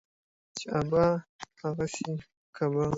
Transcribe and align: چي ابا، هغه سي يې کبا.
چي 0.55 0.65
ابا، 0.79 1.05
هغه 1.61 1.85
سي 1.93 2.03
يې 2.09 2.15
کبا. 2.55 2.85